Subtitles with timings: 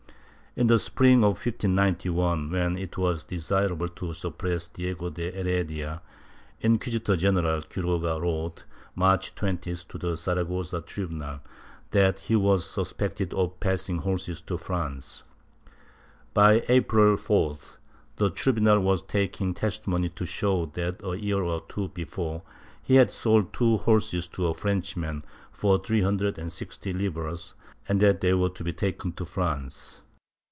[0.53, 6.01] In the Spring of 1591, when it was desirable to suppress Diego de Heredia,
[6.59, 11.39] Inquisitor general Quiroga wrote, March 20th to the Saragossa tribunal,
[11.91, 15.23] that he was suspected of passing horses to France.
[16.33, 17.77] By April 4th,
[18.17, 22.41] the tribunal was taking testimony to show that, a year or two before,
[22.83, 27.53] he had sold two horses to a French man for three hundred and sixty libras
[27.87, 30.01] and that they were to be taken to France.